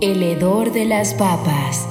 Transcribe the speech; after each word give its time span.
El 0.00 0.22
hedor 0.22 0.72
de 0.72 0.84
las 0.84 1.12
papas. 1.14 1.84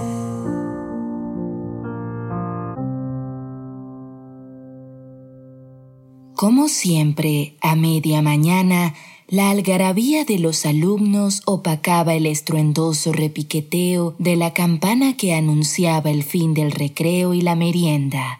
Como 6.33 6.69
siempre, 6.69 7.57
a 7.59 7.75
media 7.75 8.21
mañana, 8.21 8.95
la 9.27 9.49
algarabía 9.49 10.23
de 10.23 10.39
los 10.39 10.65
alumnos 10.65 11.41
opacaba 11.43 12.13
el 12.13 12.27
estruendoso 12.27 13.11
repiqueteo 13.11 14.15
de 14.19 14.37
la 14.37 14.53
campana 14.53 15.17
que 15.17 15.33
anunciaba 15.33 16.09
el 16.09 16.23
fin 16.23 16.53
del 16.53 16.71
recreo 16.71 17.33
y 17.33 17.41
la 17.41 17.57
merienda. 17.57 18.39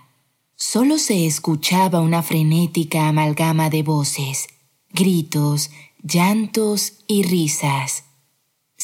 Solo 0.56 0.98
se 0.98 1.26
escuchaba 1.26 2.00
una 2.00 2.24
frenética 2.24 3.10
amalgama 3.10 3.70
de 3.70 3.84
voces, 3.84 4.48
gritos, 4.94 5.72
llantos 6.02 7.04
y 7.06 7.24
risas. 7.24 8.07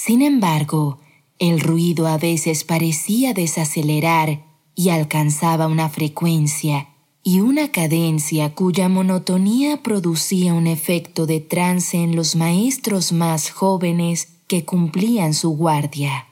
Sin 0.05 0.21
embargo, 0.21 0.99
el 1.39 1.62
ruido 1.62 2.07
a 2.07 2.17
veces 2.17 2.66
parecía 2.66 3.34
desacelerar 3.34 4.43
y 4.76 4.89
alcanzaba 4.89 5.67
una 5.67 5.88
frecuencia 5.88 6.89
y 7.23 7.39
una 7.39 7.71
cadencia 7.71 8.53
cuya 8.53 8.89
monotonía 8.89 9.81
producía 9.81 10.55
un 10.55 10.67
efecto 10.67 11.26
de 11.26 11.39
trance 11.39 11.95
en 12.03 12.17
los 12.17 12.35
maestros 12.35 13.13
más 13.13 13.49
jóvenes 13.49 14.27
que 14.48 14.66
cumplían 14.66 15.34
su 15.34 15.52
guardia. 15.52 16.27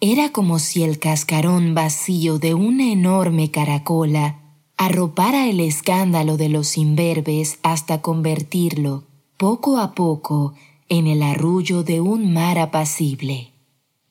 Era 0.00 0.32
como 0.32 0.58
si 0.58 0.82
el 0.82 0.98
cascarón 0.98 1.76
vacío 1.76 2.40
de 2.40 2.54
una 2.54 2.90
enorme 2.90 3.52
caracola 3.52 4.40
arropara 4.76 5.46
el 5.46 5.60
escándalo 5.60 6.36
de 6.36 6.48
los 6.48 6.76
imberbes 6.76 7.60
hasta 7.62 8.02
convertirlo, 8.02 9.04
poco 9.36 9.78
a 9.78 9.94
poco, 9.94 10.54
en 10.88 11.06
el 11.06 11.22
arrullo 11.22 11.82
de 11.82 12.00
un 12.00 12.32
mar 12.32 12.58
apacible. 12.58 13.52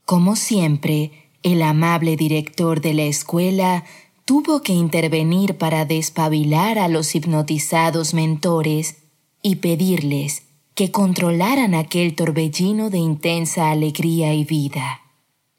Como 0.05 0.35
siempre, 0.35 1.11
el 1.43 1.61
amable 1.61 2.15
director 2.15 2.81
de 2.81 2.93
la 2.93 3.03
escuela 3.03 3.83
tuvo 4.25 4.61
que 4.61 4.73
intervenir 4.73 5.57
para 5.57 5.85
despabilar 5.85 6.79
a 6.79 6.87
los 6.87 7.15
hipnotizados 7.15 8.13
mentores 8.13 8.97
y 9.41 9.57
pedirles 9.57 10.43
que 10.75 10.91
controlaran 10.91 11.73
aquel 11.73 12.15
torbellino 12.15 12.89
de 12.89 12.99
intensa 12.99 13.71
alegría 13.71 14.33
y 14.33 14.43
vida. 14.43 15.01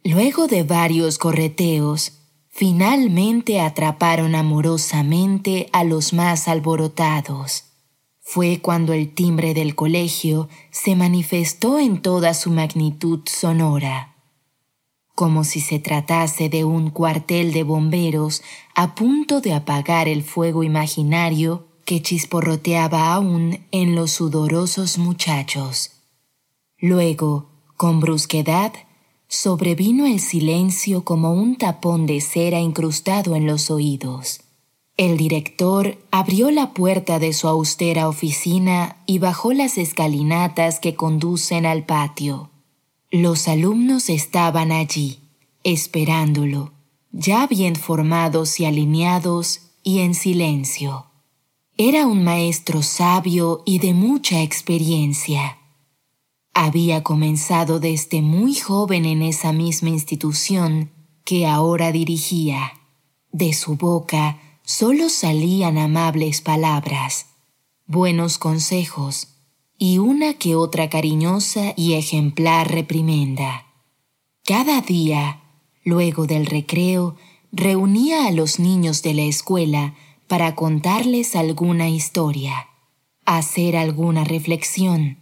Luego 0.04 0.46
de 0.46 0.62
varios 0.62 1.18
correteos, 1.18 2.18
finalmente 2.48 3.60
atraparon 3.60 4.34
amorosamente 4.34 5.68
a 5.72 5.84
los 5.84 6.12
más 6.12 6.48
alborotados 6.48 7.64
fue 8.30 8.60
cuando 8.60 8.92
el 8.92 9.14
timbre 9.14 9.54
del 9.54 9.74
colegio 9.74 10.50
se 10.70 10.94
manifestó 10.96 11.78
en 11.78 12.02
toda 12.02 12.34
su 12.34 12.50
magnitud 12.50 13.20
sonora, 13.24 14.16
como 15.14 15.44
si 15.44 15.62
se 15.62 15.78
tratase 15.78 16.50
de 16.50 16.62
un 16.66 16.90
cuartel 16.90 17.54
de 17.54 17.62
bomberos 17.62 18.42
a 18.74 18.94
punto 18.94 19.40
de 19.40 19.54
apagar 19.54 20.08
el 20.08 20.22
fuego 20.22 20.62
imaginario 20.62 21.68
que 21.86 22.02
chisporroteaba 22.02 23.14
aún 23.14 23.66
en 23.70 23.94
los 23.94 24.10
sudorosos 24.10 24.98
muchachos. 24.98 25.92
Luego, 26.76 27.48
con 27.78 27.98
brusquedad, 27.98 28.74
sobrevino 29.26 30.04
el 30.04 30.20
silencio 30.20 31.02
como 31.02 31.32
un 31.32 31.56
tapón 31.56 32.04
de 32.04 32.20
cera 32.20 32.60
incrustado 32.60 33.36
en 33.36 33.46
los 33.46 33.70
oídos. 33.70 34.42
El 34.98 35.16
director 35.16 35.96
abrió 36.10 36.50
la 36.50 36.74
puerta 36.74 37.20
de 37.20 37.32
su 37.32 37.46
austera 37.46 38.08
oficina 38.08 38.96
y 39.06 39.20
bajó 39.20 39.52
las 39.52 39.78
escalinatas 39.78 40.80
que 40.80 40.96
conducen 40.96 41.66
al 41.66 41.86
patio. 41.86 42.50
Los 43.12 43.46
alumnos 43.46 44.08
estaban 44.08 44.72
allí, 44.72 45.20
esperándolo, 45.62 46.72
ya 47.12 47.46
bien 47.46 47.76
formados 47.76 48.58
y 48.58 48.64
alineados 48.64 49.60
y 49.84 50.00
en 50.00 50.14
silencio. 50.14 51.06
Era 51.76 52.04
un 52.08 52.24
maestro 52.24 52.82
sabio 52.82 53.62
y 53.64 53.78
de 53.78 53.94
mucha 53.94 54.42
experiencia. 54.42 55.58
Había 56.54 57.04
comenzado 57.04 57.78
desde 57.78 58.20
muy 58.20 58.56
joven 58.56 59.04
en 59.04 59.22
esa 59.22 59.52
misma 59.52 59.90
institución 59.90 60.90
que 61.24 61.46
ahora 61.46 61.92
dirigía. 61.92 62.72
De 63.30 63.52
su 63.52 63.76
boca 63.76 64.40
solo 64.68 65.08
salían 65.08 65.78
amables 65.78 66.42
palabras, 66.42 67.28
buenos 67.86 68.36
consejos 68.36 69.28
y 69.78 69.96
una 69.96 70.34
que 70.34 70.56
otra 70.56 70.90
cariñosa 70.90 71.72
y 71.74 71.94
ejemplar 71.94 72.70
reprimenda. 72.70 73.64
Cada 74.44 74.82
día, 74.82 75.40
luego 75.84 76.26
del 76.26 76.44
recreo, 76.44 77.16
reunía 77.50 78.26
a 78.26 78.30
los 78.30 78.58
niños 78.58 79.00
de 79.00 79.14
la 79.14 79.22
escuela 79.22 79.94
para 80.26 80.54
contarles 80.54 81.34
alguna 81.34 81.88
historia, 81.88 82.68
hacer 83.24 83.74
alguna 83.74 84.24
reflexión, 84.24 85.16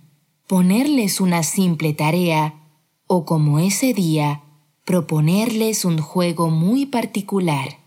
ponerles 0.49 1.21
una 1.21 1.45
simple 1.45 1.93
tarea 1.93 2.65
o, 3.07 3.25
como 3.25 3.61
ese 3.61 3.95
día, 3.95 4.43
proponerles 4.85 5.85
un 5.85 5.99
juego 5.99 6.51
muy 6.51 6.87
particular 6.87 7.86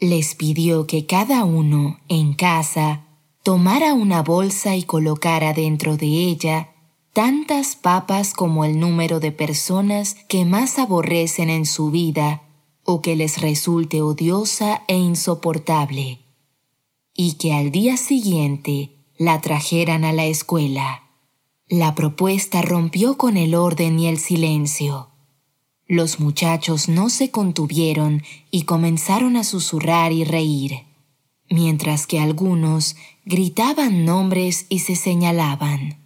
les 0.00 0.34
pidió 0.34 0.86
que 0.86 1.04
cada 1.04 1.44
uno, 1.44 2.00
en 2.08 2.32
casa, 2.32 3.04
tomara 3.42 3.92
una 3.92 4.22
bolsa 4.22 4.74
y 4.74 4.82
colocara 4.82 5.52
dentro 5.52 5.98
de 5.98 6.06
ella 6.06 6.70
tantas 7.12 7.76
papas 7.76 8.32
como 8.32 8.64
el 8.64 8.80
número 8.80 9.20
de 9.20 9.30
personas 9.32 10.16
que 10.28 10.44
más 10.44 10.78
aborrecen 10.78 11.50
en 11.50 11.66
su 11.66 11.90
vida 11.90 12.42
o 12.84 13.02
que 13.02 13.14
les 13.14 13.40
resulte 13.40 14.00
odiosa 14.00 14.82
e 14.88 14.96
insoportable, 14.96 16.20
y 17.14 17.34
que 17.34 17.52
al 17.52 17.70
día 17.70 17.96
siguiente 17.96 18.96
la 19.18 19.40
trajeran 19.42 20.04
a 20.04 20.12
la 20.14 20.24
escuela. 20.24 21.02
La 21.68 21.94
propuesta 21.94 22.62
rompió 22.62 23.18
con 23.18 23.36
el 23.36 23.54
orden 23.54 23.98
y 23.98 24.06
el 24.06 24.18
silencio. 24.18 25.09
Los 25.90 26.20
muchachos 26.20 26.88
no 26.88 27.10
se 27.10 27.32
contuvieron 27.32 28.22
y 28.52 28.62
comenzaron 28.62 29.36
a 29.36 29.42
susurrar 29.42 30.12
y 30.12 30.22
reír, 30.22 30.84
mientras 31.50 32.06
que 32.06 32.20
algunos 32.20 32.94
gritaban 33.24 34.04
nombres 34.04 34.66
y 34.68 34.78
se 34.78 34.94
señalaban. 34.94 35.98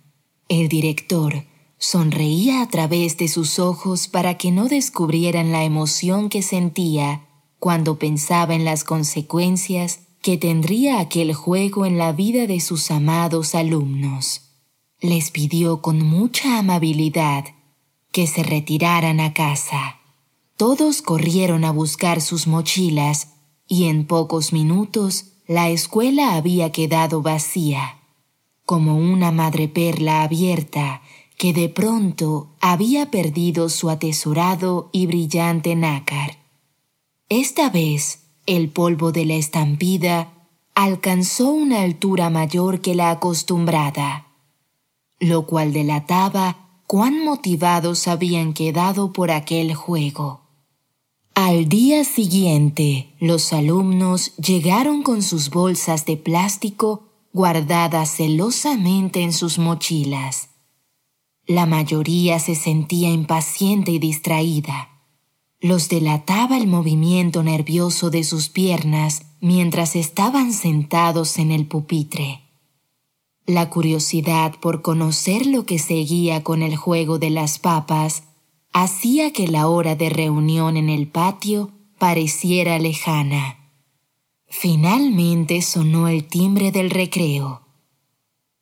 El 0.48 0.68
director 0.68 1.44
sonreía 1.76 2.62
a 2.62 2.68
través 2.70 3.18
de 3.18 3.28
sus 3.28 3.58
ojos 3.58 4.08
para 4.08 4.38
que 4.38 4.52
no 4.52 4.68
descubrieran 4.68 5.52
la 5.52 5.64
emoción 5.64 6.30
que 6.30 6.40
sentía 6.40 7.26
cuando 7.58 7.98
pensaba 7.98 8.54
en 8.54 8.64
las 8.64 8.84
consecuencias 8.84 10.00
que 10.22 10.38
tendría 10.38 10.98
aquel 10.98 11.34
juego 11.34 11.84
en 11.84 11.98
la 11.98 12.12
vida 12.12 12.46
de 12.46 12.60
sus 12.60 12.90
amados 12.90 13.54
alumnos. 13.54 14.48
Les 15.02 15.30
pidió 15.30 15.82
con 15.82 16.00
mucha 16.00 16.58
amabilidad 16.58 17.44
que 18.14 18.28
se 18.28 18.44
retiraran 18.44 19.18
a 19.18 19.34
casa. 19.34 19.98
Todos 20.56 21.02
corrieron 21.02 21.64
a 21.64 21.72
buscar 21.72 22.20
sus 22.20 22.46
mochilas 22.46 23.30
y 23.66 23.86
en 23.86 24.06
pocos 24.06 24.52
minutos 24.52 25.32
la 25.48 25.68
escuela 25.68 26.34
había 26.34 26.70
quedado 26.70 27.22
vacía, 27.22 27.98
como 28.64 28.96
una 28.96 29.32
madreperla 29.32 30.22
abierta 30.22 31.02
que 31.36 31.52
de 31.52 31.68
pronto 31.68 32.54
había 32.60 33.10
perdido 33.10 33.68
su 33.68 33.90
atesorado 33.90 34.90
y 34.92 35.06
brillante 35.06 35.74
nácar. 35.74 36.38
Esta 37.28 37.68
vez 37.68 38.26
el 38.46 38.68
polvo 38.68 39.10
de 39.10 39.24
la 39.24 39.34
estampida 39.34 40.32
alcanzó 40.76 41.50
una 41.50 41.82
altura 41.82 42.30
mayor 42.30 42.80
que 42.80 42.94
la 42.94 43.10
acostumbrada, 43.10 44.28
lo 45.18 45.46
cual 45.46 45.72
delataba 45.72 46.63
cuán 46.94 47.24
motivados 47.24 48.06
habían 48.06 48.52
quedado 48.52 49.12
por 49.12 49.32
aquel 49.32 49.74
juego. 49.74 50.42
Al 51.34 51.68
día 51.68 52.04
siguiente, 52.04 53.12
los 53.18 53.52
alumnos 53.52 54.36
llegaron 54.36 55.02
con 55.02 55.20
sus 55.20 55.50
bolsas 55.50 56.06
de 56.06 56.16
plástico 56.16 57.02
guardadas 57.32 58.10
celosamente 58.14 59.22
en 59.22 59.32
sus 59.32 59.58
mochilas. 59.58 60.50
La 61.48 61.66
mayoría 61.66 62.38
se 62.38 62.54
sentía 62.54 63.10
impaciente 63.10 63.90
y 63.90 63.98
distraída. 63.98 64.90
Los 65.58 65.88
delataba 65.88 66.56
el 66.56 66.68
movimiento 66.68 67.42
nervioso 67.42 68.10
de 68.10 68.22
sus 68.22 68.50
piernas 68.50 69.22
mientras 69.40 69.96
estaban 69.96 70.52
sentados 70.52 71.40
en 71.40 71.50
el 71.50 71.66
pupitre. 71.66 72.43
La 73.46 73.68
curiosidad 73.68 74.54
por 74.58 74.80
conocer 74.80 75.44
lo 75.44 75.66
que 75.66 75.78
seguía 75.78 76.42
con 76.42 76.62
el 76.62 76.76
juego 76.76 77.18
de 77.18 77.28
las 77.28 77.58
papas 77.58 78.22
hacía 78.72 79.32
que 79.32 79.48
la 79.48 79.68
hora 79.68 79.96
de 79.96 80.08
reunión 80.08 80.78
en 80.78 80.88
el 80.88 81.08
patio 81.08 81.70
pareciera 81.98 82.78
lejana. 82.78 83.70
Finalmente 84.48 85.60
sonó 85.60 86.08
el 86.08 86.24
timbre 86.24 86.72
del 86.72 86.88
recreo, 86.88 87.62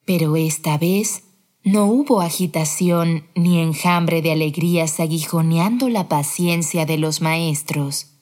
pero 0.05 0.37
esta 0.37 0.79
vez 0.79 1.25
No 1.65 1.87
hubo 1.87 2.21
agitación 2.21 3.29
ni 3.37 3.61
enjambre 3.61 4.21
de 4.21 4.33
alegrías 4.33 4.99
aguijoneando 4.99 5.89
la 5.89 6.09
paciencia 6.09 6.87
de 6.87 6.99
los 6.99 7.21
maestros, 7.21 8.19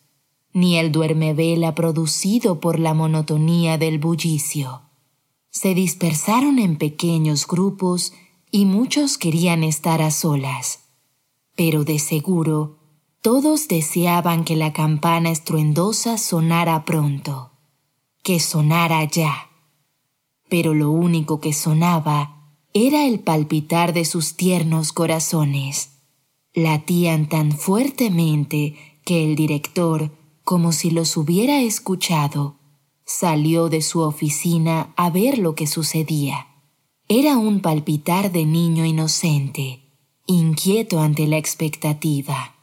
ni 0.52 0.76
el 0.76 0.92
duermevela 0.92 1.74
producido 1.74 2.60
por 2.60 2.78
la 2.78 2.92
monotonía 2.92 3.78
del 3.78 3.98
bullicio. 3.98 4.89
Se 5.50 5.74
dispersaron 5.74 6.58
en 6.58 6.76
pequeños 6.76 7.46
grupos 7.46 8.12
y 8.50 8.66
muchos 8.66 9.18
querían 9.18 9.64
estar 9.64 10.00
a 10.00 10.10
solas. 10.10 10.84
Pero 11.56 11.84
de 11.84 11.98
seguro, 11.98 12.78
todos 13.20 13.68
deseaban 13.68 14.44
que 14.44 14.56
la 14.56 14.72
campana 14.72 15.30
estruendosa 15.30 16.18
sonara 16.18 16.84
pronto, 16.84 17.50
que 18.22 18.40
sonara 18.40 19.04
ya. 19.04 19.50
Pero 20.48 20.72
lo 20.72 20.90
único 20.90 21.40
que 21.40 21.52
sonaba 21.52 22.54
era 22.72 23.04
el 23.04 23.20
palpitar 23.20 23.92
de 23.92 24.04
sus 24.04 24.36
tiernos 24.36 24.92
corazones. 24.92 25.90
Latían 26.54 27.28
tan 27.28 27.52
fuertemente 27.52 28.76
que 29.04 29.24
el 29.24 29.34
director, 29.34 30.16
como 30.44 30.72
si 30.72 30.90
los 30.90 31.16
hubiera 31.16 31.60
escuchado, 31.60 32.59
salió 33.10 33.68
de 33.68 33.82
su 33.82 34.00
oficina 34.00 34.92
a 34.96 35.10
ver 35.10 35.38
lo 35.38 35.54
que 35.54 35.66
sucedía. 35.66 36.46
Era 37.08 37.38
un 37.38 37.60
palpitar 37.60 38.30
de 38.30 38.44
niño 38.44 38.84
inocente, 38.84 39.80
inquieto 40.26 41.00
ante 41.00 41.26
la 41.26 41.36
expectativa. 41.36 42.54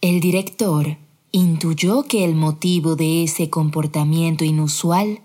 El 0.00 0.20
director 0.20 0.98
intuyó 1.30 2.02
que 2.02 2.24
el 2.24 2.34
motivo 2.34 2.96
de 2.96 3.22
ese 3.22 3.48
comportamiento 3.48 4.44
inusual 4.44 5.20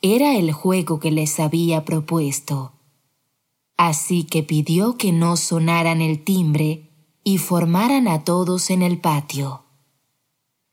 era 0.00 0.36
el 0.36 0.52
juego 0.52 1.00
que 1.00 1.10
les 1.10 1.38
había 1.38 1.84
propuesto 1.84 2.72
Así 3.78 4.24
que 4.24 4.42
pidió 4.42 4.96
que 4.96 5.12
no 5.12 5.36
sonaran 5.36 6.02
el 6.02 6.24
timbre 6.24 6.90
y 7.22 7.38
formaran 7.38 8.08
a 8.08 8.24
todos 8.24 8.70
en 8.70 8.82
el 8.82 8.98
patio. 8.98 9.62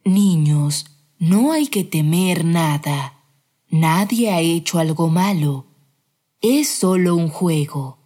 Niños, 0.04 0.88
no 1.20 1.52
hay 1.52 1.68
que 1.68 1.84
temer 1.84 2.44
nada. 2.44 3.15
Nadie 3.78 4.32
ha 4.32 4.40
hecho 4.40 4.80
algo 4.80 5.10
malo. 5.10 5.66
Es 6.40 6.70
solo 6.70 7.14
un 7.14 7.28
juego, 7.28 7.98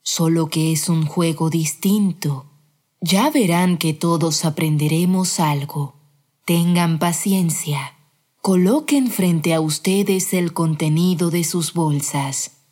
solo 0.00 0.46
que 0.46 0.72
es 0.72 0.88
un 0.88 1.04
juego 1.04 1.50
distinto. 1.50 2.46
Ya 3.02 3.28
verán 3.28 3.76
que 3.76 3.92
todos 3.92 4.46
aprenderemos 4.46 5.38
algo. 5.38 5.96
Tengan 6.46 6.98
paciencia. 6.98 7.94
Coloquen 8.40 9.10
frente 9.10 9.52
a 9.52 9.60
ustedes 9.60 10.32
el 10.32 10.54
contenido 10.54 11.28
de 11.28 11.44
sus 11.44 11.74
bolsas. 11.74 12.62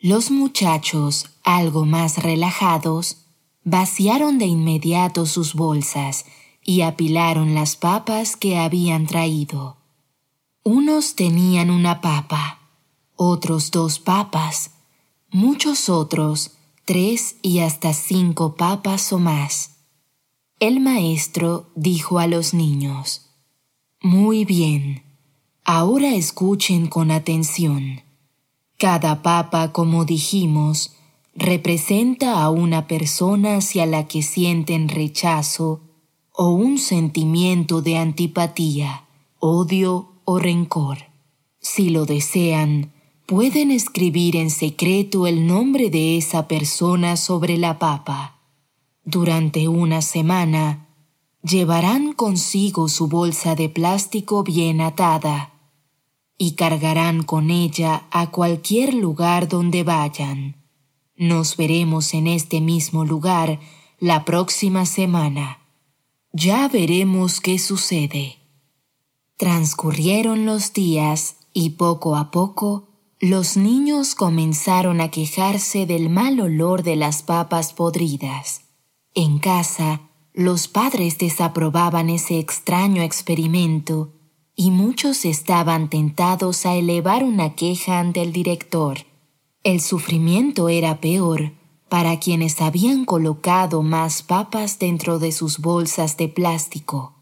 Los 0.00 0.32
muchachos, 0.32 1.30
algo 1.44 1.84
más 1.84 2.20
relajados, 2.20 3.26
vaciaron 3.62 4.38
de 4.38 4.46
inmediato 4.46 5.26
sus 5.26 5.54
bolsas 5.54 6.24
y 6.60 6.80
apilaron 6.80 7.54
las 7.54 7.76
papas 7.76 8.34
que 8.34 8.58
habían 8.58 9.06
traído. 9.06 9.78
Unos 10.70 11.14
tenían 11.14 11.70
una 11.70 12.02
papa, 12.02 12.58
otros 13.16 13.70
dos 13.70 13.98
papas, 13.98 14.72
muchos 15.30 15.88
otros 15.88 16.58
tres 16.84 17.36
y 17.40 17.60
hasta 17.60 17.94
cinco 17.94 18.54
papas 18.54 19.10
o 19.14 19.18
más. 19.18 19.78
El 20.60 20.80
maestro 20.80 21.70
dijo 21.74 22.18
a 22.18 22.26
los 22.26 22.52
niños, 22.52 23.30
Muy 24.02 24.44
bien, 24.44 25.04
ahora 25.64 26.14
escuchen 26.14 26.86
con 26.86 27.12
atención. 27.12 28.02
Cada 28.76 29.22
papa, 29.22 29.72
como 29.72 30.04
dijimos, 30.04 30.92
representa 31.34 32.42
a 32.42 32.50
una 32.50 32.86
persona 32.86 33.56
hacia 33.56 33.86
la 33.86 34.06
que 34.06 34.20
sienten 34.20 34.90
rechazo 34.90 35.80
o 36.30 36.50
un 36.50 36.76
sentimiento 36.76 37.80
de 37.80 37.96
antipatía, 37.96 39.06
odio 39.38 40.17
o 40.30 40.38
rencor. 40.38 40.98
Si 41.58 41.88
lo 41.88 42.04
desean, 42.04 42.92
pueden 43.24 43.70
escribir 43.70 44.36
en 44.36 44.50
secreto 44.50 45.26
el 45.26 45.46
nombre 45.46 45.88
de 45.88 46.18
esa 46.18 46.46
persona 46.46 47.16
sobre 47.16 47.56
la 47.56 47.78
papa. 47.78 48.38
Durante 49.06 49.68
una 49.68 50.02
semana, 50.02 50.86
llevarán 51.42 52.12
consigo 52.12 52.90
su 52.90 53.08
bolsa 53.08 53.54
de 53.54 53.70
plástico 53.70 54.42
bien 54.42 54.82
atada 54.82 55.54
y 56.36 56.56
cargarán 56.56 57.22
con 57.22 57.48
ella 57.48 58.06
a 58.10 58.30
cualquier 58.30 58.92
lugar 58.92 59.48
donde 59.48 59.82
vayan. 59.82 60.56
Nos 61.16 61.56
veremos 61.56 62.12
en 62.12 62.26
este 62.26 62.60
mismo 62.60 63.06
lugar 63.06 63.60
la 63.98 64.26
próxima 64.26 64.84
semana. 64.84 65.60
Ya 66.34 66.68
veremos 66.68 67.40
qué 67.40 67.58
sucede. 67.58 68.37
Transcurrieron 69.38 70.46
los 70.46 70.72
días 70.72 71.36
y 71.54 71.70
poco 71.70 72.16
a 72.16 72.32
poco 72.32 72.88
los 73.20 73.56
niños 73.56 74.16
comenzaron 74.16 75.00
a 75.00 75.12
quejarse 75.12 75.86
del 75.86 76.10
mal 76.10 76.40
olor 76.40 76.82
de 76.82 76.96
las 76.96 77.22
papas 77.22 77.72
podridas. 77.72 78.62
En 79.14 79.38
casa, 79.38 80.00
los 80.34 80.66
padres 80.66 81.18
desaprobaban 81.18 82.10
ese 82.10 82.40
extraño 82.40 83.02
experimento 83.02 84.12
y 84.56 84.72
muchos 84.72 85.24
estaban 85.24 85.88
tentados 85.88 86.66
a 86.66 86.74
elevar 86.74 87.22
una 87.22 87.54
queja 87.54 88.00
ante 88.00 88.22
el 88.22 88.32
director. 88.32 88.98
El 89.62 89.80
sufrimiento 89.80 90.68
era 90.68 91.00
peor 91.00 91.52
para 91.88 92.18
quienes 92.18 92.60
habían 92.60 93.04
colocado 93.04 93.84
más 93.84 94.24
papas 94.24 94.80
dentro 94.80 95.20
de 95.20 95.30
sus 95.30 95.58
bolsas 95.58 96.16
de 96.16 96.26
plástico, 96.28 97.17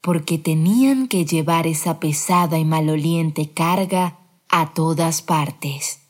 porque 0.00 0.38
tenían 0.38 1.08
que 1.08 1.24
llevar 1.24 1.66
esa 1.66 2.00
pesada 2.00 2.58
y 2.58 2.64
maloliente 2.64 3.50
carga 3.50 4.18
a 4.48 4.72
todas 4.72 5.22
partes. 5.22 6.00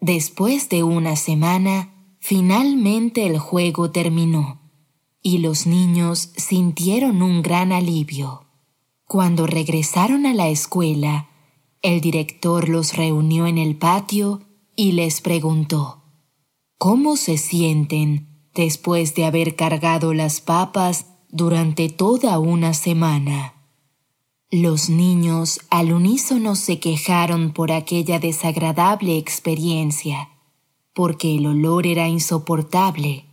Después 0.00 0.68
de 0.68 0.82
una 0.82 1.16
semana, 1.16 2.16
finalmente 2.18 3.26
el 3.26 3.38
juego 3.38 3.90
terminó 3.90 4.60
y 5.22 5.38
los 5.38 5.66
niños 5.66 6.30
sintieron 6.36 7.22
un 7.22 7.42
gran 7.42 7.72
alivio. 7.72 8.46
Cuando 9.06 9.46
regresaron 9.46 10.26
a 10.26 10.34
la 10.34 10.48
escuela, 10.48 11.28
el 11.82 12.00
director 12.00 12.68
los 12.68 12.96
reunió 12.96 13.46
en 13.46 13.58
el 13.58 13.76
patio 13.76 14.42
y 14.74 14.92
les 14.92 15.20
preguntó, 15.20 16.02
¿Cómo 16.78 17.16
se 17.16 17.38
sienten 17.38 18.50
después 18.54 19.14
de 19.14 19.24
haber 19.24 19.56
cargado 19.56 20.14
las 20.14 20.40
papas 20.40 21.06
durante 21.36 21.90
toda 21.90 22.38
una 22.38 22.72
semana? 22.72 23.52
Los 24.50 24.88
niños 24.88 25.60
al 25.68 25.92
unísono 25.92 26.56
se 26.56 26.80
quejaron 26.80 27.52
por 27.52 27.72
aquella 27.72 28.18
desagradable 28.18 29.18
experiencia, 29.18 30.30
porque 30.94 31.36
el 31.36 31.46
olor 31.46 31.86
era 31.86 32.08
insoportable, 32.08 33.26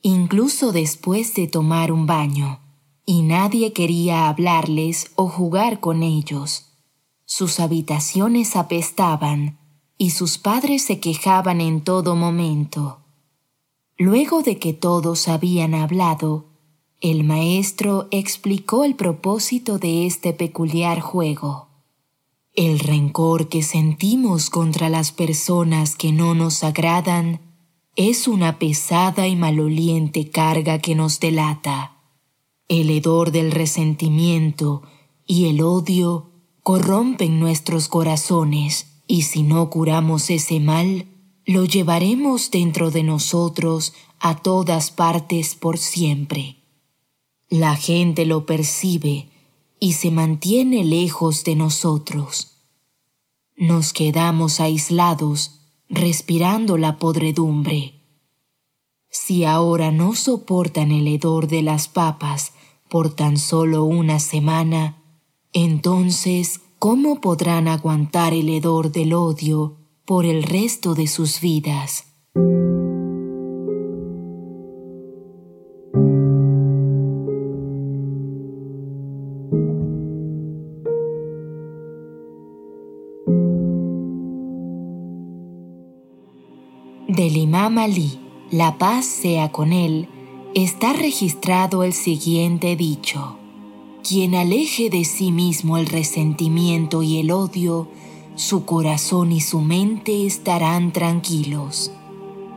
incluso 0.00 0.72
después 0.72 1.34
de 1.34 1.46
tomar 1.46 1.92
un 1.92 2.06
baño 2.06 2.60
y 3.04 3.20
nadie 3.20 3.74
quería 3.74 4.28
hablarles 4.30 5.10
o 5.16 5.28
jugar 5.28 5.80
con 5.80 6.02
ellos. 6.02 6.72
Sus 7.26 7.60
habitaciones 7.60 8.56
apestaban 8.56 9.58
y 9.98 10.10
sus 10.10 10.38
padres 10.38 10.84
se 10.84 11.00
quejaban 11.00 11.60
en 11.60 11.82
todo 11.82 12.16
momento. 12.16 13.00
Luego 13.98 14.42
de 14.42 14.58
que 14.58 14.72
todos 14.72 15.28
habían 15.28 15.74
hablado, 15.74 16.51
el 17.02 17.24
maestro 17.24 18.08
explicó 18.10 18.84
el 18.84 18.94
propósito 18.94 19.78
de 19.78 20.06
este 20.06 20.32
peculiar 20.32 21.00
juego. 21.00 21.68
El 22.54 22.78
rencor 22.78 23.50
que 23.50 23.62
sentimos 23.62 24.48
contra 24.48 24.88
las 24.88 25.12
personas 25.12 25.96
que 25.96 26.12
no 26.12 26.34
nos 26.34 26.64
agradan 26.64 27.40
es 27.96 28.26
una 28.26 28.58
pesada 28.58 29.28
y 29.28 29.36
maloliente 29.36 30.30
carga 30.30 30.78
que 30.78 30.94
nos 30.94 31.20
delata 31.20 31.92
el 32.72 32.88
hedor 32.88 33.32
del 33.32 33.52
resentimiento 33.52 34.82
y 35.26 35.46
el 35.50 35.60
odio 35.60 36.30
corrompen 36.62 37.38
nuestros 37.38 37.86
corazones 37.88 39.02
y 39.06 39.22
si 39.22 39.42
no 39.42 39.68
curamos 39.68 40.30
ese 40.30 40.58
mal, 40.58 41.04
lo 41.44 41.66
llevaremos 41.66 42.50
dentro 42.50 42.90
de 42.90 43.02
nosotros 43.02 43.92
a 44.20 44.36
todas 44.36 44.90
partes 44.90 45.54
por 45.54 45.76
siempre. 45.76 46.61
La 47.52 47.76
gente 47.76 48.24
lo 48.24 48.46
percibe 48.46 49.28
y 49.78 49.92
se 49.92 50.10
mantiene 50.10 50.84
lejos 50.84 51.44
de 51.44 51.54
nosotros. 51.54 52.56
Nos 53.58 53.92
quedamos 53.92 54.58
aislados, 54.58 55.60
respirando 55.90 56.78
la 56.78 56.98
podredumbre. 56.98 58.00
Si 59.10 59.44
ahora 59.44 59.92
no 59.92 60.14
soportan 60.14 60.92
el 60.92 61.06
hedor 61.06 61.46
de 61.46 61.60
las 61.60 61.88
papas 61.88 62.54
por 62.88 63.14
tan 63.14 63.36
solo 63.36 63.84
una 63.84 64.18
semana, 64.18 65.02
entonces, 65.52 66.62
¿cómo 66.78 67.20
podrán 67.20 67.68
aguantar 67.68 68.32
el 68.32 68.48
hedor 68.48 68.92
del 68.92 69.12
odio 69.12 69.76
por 70.06 70.24
el 70.24 70.42
resto 70.42 70.94
de 70.94 71.06
sus 71.06 71.42
vidas? 71.42 72.11
Imam 87.62 87.78
Ali, 87.78 88.18
la 88.50 88.76
paz 88.76 89.06
sea 89.06 89.52
con 89.52 89.72
él, 89.72 90.08
está 90.52 90.92
registrado 90.92 91.84
el 91.84 91.92
siguiente 91.92 92.74
dicho. 92.74 93.36
Quien 94.02 94.34
aleje 94.34 94.90
de 94.90 95.04
sí 95.04 95.30
mismo 95.30 95.76
el 95.76 95.86
resentimiento 95.86 97.04
y 97.04 97.18
el 97.18 97.30
odio, 97.30 97.86
su 98.34 98.64
corazón 98.64 99.30
y 99.30 99.40
su 99.40 99.60
mente 99.60 100.26
estarán 100.26 100.92
tranquilos. 100.92 101.92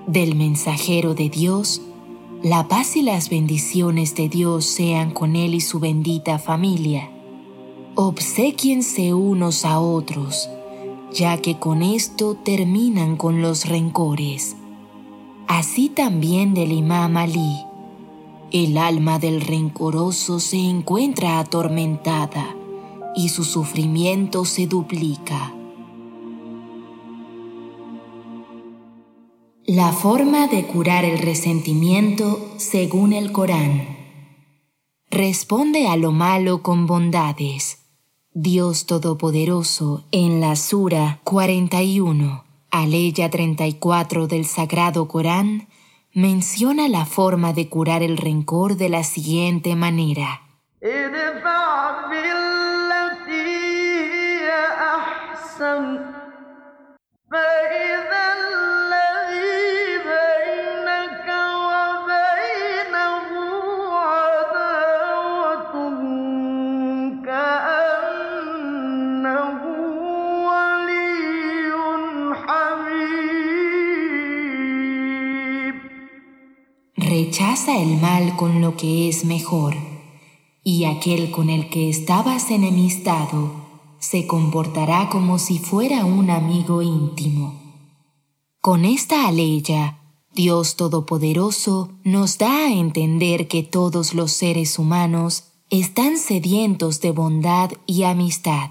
Del 0.07 0.33
mensajero 0.33 1.13
de 1.13 1.29
Dios, 1.29 1.83
la 2.41 2.67
paz 2.67 2.95
y 2.95 3.03
las 3.03 3.29
bendiciones 3.29 4.15
de 4.15 4.27
Dios 4.27 4.65
sean 4.65 5.11
con 5.11 5.35
él 5.35 5.53
y 5.53 5.61
su 5.61 5.79
bendita 5.79 6.39
familia. 6.39 7.11
Obsequiense 7.93 9.13
unos 9.13 9.65
a 9.65 9.79
otros 9.79 10.49
ya 11.15 11.37
que 11.37 11.57
con 11.57 11.81
esto 11.81 12.35
terminan 12.35 13.15
con 13.15 13.41
los 13.41 13.65
rencores. 13.65 14.57
Así 15.47 15.89
también 15.89 16.53
del 16.53 16.71
imam 16.71 17.17
Ali. 17.17 17.65
El 18.51 18.77
alma 18.77 19.19
del 19.19 19.41
rencoroso 19.41 20.39
se 20.39 20.57
encuentra 20.57 21.39
atormentada 21.39 22.55
y 23.15 23.29
su 23.29 23.43
sufrimiento 23.43 24.45
se 24.45 24.67
duplica. 24.67 25.53
La 29.65 29.91
forma 29.91 30.47
de 30.47 30.65
curar 30.67 31.05
el 31.05 31.17
resentimiento 31.17 32.53
según 32.57 33.13
el 33.13 33.31
Corán. 33.31 33.97
Responde 35.09 35.87
a 35.87 35.97
lo 35.97 36.11
malo 36.11 36.61
con 36.61 36.85
bondades 36.85 37.79
Dios 38.37 38.85
Todopoderoso 38.85 40.03
en 40.11 40.41
la 40.41 40.55
Sura 40.55 41.21
41, 41.23 42.44
aleya 42.71 43.29
34 43.29 44.27
del 44.27 44.45
Sagrado 44.45 45.07
Corán, 45.07 45.67
menciona 46.13 46.87
la 46.87 47.05
forma 47.05 47.53
de 47.53 47.69
curar 47.69 48.03
el 48.03 48.17
rencor 48.17 48.77
de 48.77 48.89
la 48.89 49.03
siguiente 49.03 49.75
manera. 49.75 50.41
El 77.73 77.99
mal 77.99 78.35
con 78.35 78.61
lo 78.61 78.77
que 78.77 79.09
es 79.09 79.25
mejor, 79.25 79.75
y 80.63 80.85
aquel 80.85 81.31
con 81.31 81.49
el 81.49 81.69
que 81.69 81.89
estabas 81.89 82.51
enemistado 82.51 83.51
se 83.99 84.27
comportará 84.27 85.09
como 85.09 85.39
si 85.39 85.57
fuera 85.57 86.05
un 86.05 86.29
amigo 86.29 86.81
íntimo. 86.81 87.55
Con 88.61 88.85
esta 88.85 89.27
aleya, 89.27 89.99
Dios 90.33 90.75
Todopoderoso 90.75 91.89
nos 92.03 92.37
da 92.37 92.65
a 92.65 92.73
entender 92.73 93.47
que 93.47 93.63
todos 93.63 94.13
los 94.13 94.31
seres 94.31 94.77
humanos 94.77 95.45
están 95.69 96.17
sedientos 96.17 97.01
de 97.01 97.11
bondad 97.11 97.71
y 97.85 98.03
amistad, 98.03 98.69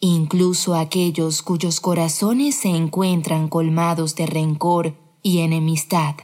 incluso 0.00 0.74
aquellos 0.74 1.42
cuyos 1.42 1.80
corazones 1.80 2.56
se 2.56 2.70
encuentran 2.70 3.48
colmados 3.48 4.14
de 4.16 4.26
rencor 4.26 4.94
y 5.22 5.38
enemistad. 5.38 6.16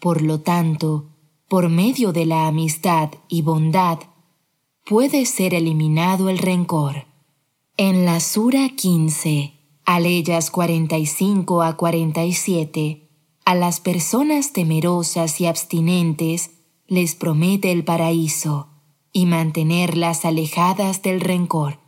Por 0.00 0.22
lo 0.22 0.40
tanto, 0.40 1.11
por 1.52 1.68
medio 1.68 2.14
de 2.14 2.24
la 2.24 2.46
amistad 2.46 3.10
y 3.28 3.42
bondad, 3.42 3.98
puede 4.86 5.26
ser 5.26 5.52
eliminado 5.52 6.30
el 6.30 6.38
rencor. 6.38 7.04
En 7.76 8.06
la 8.06 8.20
Sura 8.20 8.70
15, 8.74 9.52
aleyas 9.84 10.50
45 10.50 11.62
a 11.62 11.76
47, 11.76 13.06
a 13.44 13.54
las 13.54 13.80
personas 13.80 14.54
temerosas 14.54 15.42
y 15.42 15.46
abstinentes 15.46 16.52
les 16.86 17.14
promete 17.14 17.70
el 17.70 17.84
paraíso 17.84 18.68
y 19.12 19.26
mantenerlas 19.26 20.24
alejadas 20.24 21.02
del 21.02 21.20
rencor. 21.20 21.80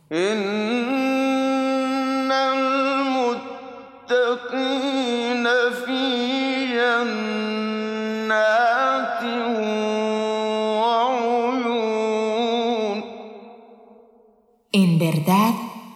En 14.71 14.99
verdad, 14.99 15.53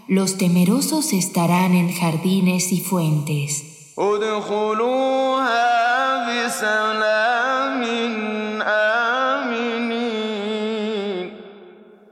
los 0.08 0.38
temerosos 0.38 1.14
estarán 1.14 1.74
en 1.76 1.94
jardines 1.94 2.72
y 2.72 2.80
fuentes. 2.80 3.94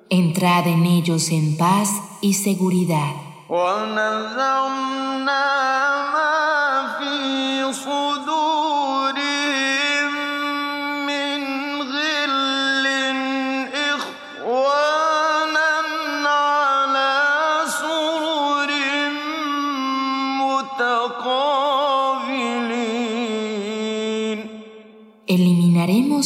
Entrad 0.10 0.68
en 0.68 0.86
ellos 0.86 1.32
en 1.32 1.58
paz 1.58 1.90
y 2.22 2.34
seguridad. 2.34 3.14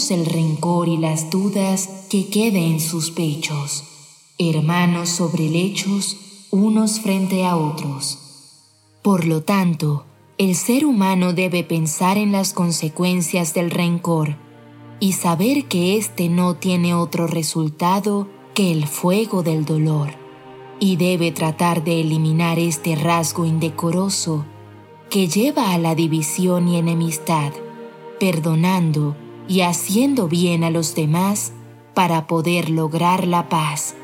El 0.10 0.25
rencor 0.25 0.88
y 0.88 0.98
las 0.98 1.29
dudas 1.29 2.08
que 2.10 2.27
queden 2.27 2.63
en 2.63 2.79
sus 2.79 3.12
pechos, 3.12 3.84
hermanos 4.39 5.10
sobre 5.10 5.48
lechos, 5.48 6.17
unos 6.50 7.01
frente 7.01 7.46
a 7.46 7.55
otros. 7.55 8.17
Por 9.03 9.25
lo 9.25 9.43
tanto, 9.43 10.05
el 10.39 10.55
ser 10.55 10.86
humano 10.86 11.34
debe 11.34 11.63
pensar 11.63 12.17
en 12.17 12.31
las 12.31 12.53
consecuencias 12.53 13.53
del 13.53 13.70
rencor 13.70 14.38
y 15.00 15.12
saber 15.13 15.65
que 15.65 15.98
éste 15.98 16.29
no 16.29 16.55
tiene 16.55 16.96
otro 16.96 17.27
resultado 17.27 18.27
que 18.55 18.72
el 18.72 18.88
fuego 18.88 19.43
del 19.43 19.65
dolor, 19.65 20.10
y 20.79 20.96
debe 20.96 21.31
tratar 21.31 21.84
de 21.84 22.01
eliminar 22.01 22.58
este 22.58 22.96
rasgo 22.96 23.46
indecoroso 23.46 24.46
que 25.12 25.27
lleva 25.27 25.74
a 25.74 25.77
la 25.77 25.93
división 25.93 26.67
y 26.67 26.77
enemistad, 26.77 27.53
perdonando 28.20 29.15
y 29.48 29.62
haciendo 29.62 30.27
bien 30.27 30.63
a 30.63 30.69
los 30.69 30.95
demás 30.95 31.53
para 31.93 32.27
poder 32.27 32.69
lograr 32.69 33.27
la 33.27 33.50
paz. 33.50 33.95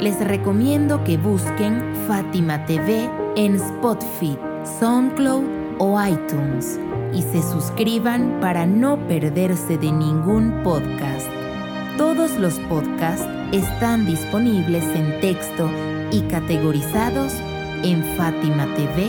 Les 0.00 0.18
recomiendo 0.20 1.02
que 1.02 1.16
busquen 1.16 1.82
Fátima 2.06 2.64
TV 2.66 3.10
en 3.36 3.56
Spotify, 3.56 4.38
SoundCloud 4.78 5.44
o 5.78 6.00
iTunes 6.04 6.78
y 7.12 7.22
se 7.22 7.42
suscriban 7.42 8.38
para 8.40 8.66
no 8.66 8.96
perderse 9.08 9.76
de 9.78 9.90
ningún 9.90 10.62
podcast. 10.62 11.26
Todos 11.96 12.38
los 12.38 12.60
podcasts 12.60 13.26
están 13.52 14.06
disponibles 14.06 14.84
en 14.84 15.20
texto 15.20 15.68
y 16.12 16.20
categorizados 16.22 17.32
en 17.82 18.04
fatimatv.es. 18.16 19.08